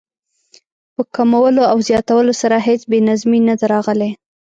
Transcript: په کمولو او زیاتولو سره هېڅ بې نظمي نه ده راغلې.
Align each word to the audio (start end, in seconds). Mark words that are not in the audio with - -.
په 0.93 1.01
کمولو 1.15 1.63
او 1.71 1.77
زیاتولو 1.87 2.33
سره 2.41 2.57
هېڅ 2.67 2.81
بې 2.91 2.99
نظمي 3.09 3.39
نه 3.47 3.53
ده 3.59 3.65
راغلې. 3.73 4.09